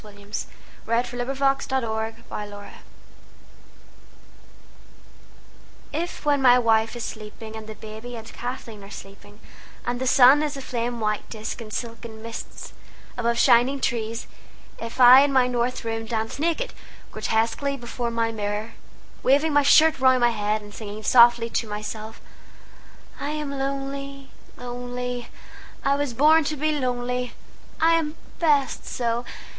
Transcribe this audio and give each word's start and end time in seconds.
William 0.03 0.31
Carlos 0.87 1.11
Williams 1.11 1.67
Danse 1.67 1.87
Russe 1.87 2.71
IF 5.93 6.25
when 6.25 6.41
my 6.41 6.57
wife 6.57 6.95
is 6.95 7.03
sleeping 7.05 7.55
and 7.55 7.67
the 7.67 7.75
baby 7.75 8.15
and 8.15 8.25
Kathleen 8.33 8.83
are 8.83 8.89
sleeping 8.89 9.39
and 9.85 10.01
the 10.01 10.07
sun 10.07 10.41
is 10.41 10.57
a 10.57 10.61
flame 10.63 10.99
white 10.99 11.29
disc 11.29 11.61
in 11.61 11.69
silken 11.69 12.19
mists 12.23 12.73
above 13.15 13.37
shining 13.37 13.79
trees, 13.79 14.25
if 14.79 14.99
I 14.99 15.19
in 15.19 15.31
my 15.31 15.45
north 15.45 15.85
room 15.85 16.07
dance 16.07 16.39
naked, 16.39 16.73
grotesquely 17.11 17.77
before 17.77 18.09
my 18.09 18.31
mirror 18.31 18.71
waving 19.21 19.53
my 19.53 19.61
shirt 19.61 19.99
round 19.99 20.19
my 20.21 20.31
head 20.31 20.63
and 20.63 20.73
singing 20.73 21.03
softly 21.03 21.47
to 21.51 21.67
myself: 21.67 22.19
"I 23.19 23.29
am 23.29 23.51
lonely, 23.51 24.31
lonely. 24.57 25.27
I 25.85 25.93
was 25.93 26.15
born 26.15 26.43
to 26.45 26.57
be 26.57 26.71
lonely, 26.71 27.33
I 27.79 27.93
am 27.93 28.15
best 28.39 28.87
so!" 28.87 29.25